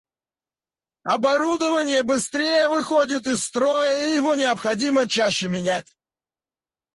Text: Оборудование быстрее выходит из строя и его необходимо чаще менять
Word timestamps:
Оборудование 1.03 2.01
быстрее 2.01 2.67
выходит 2.69 3.27
из 3.27 3.43
строя 3.43 4.07
и 4.07 4.15
его 4.15 4.33
необходимо 4.33 5.07
чаще 5.07 5.47
менять 5.47 5.95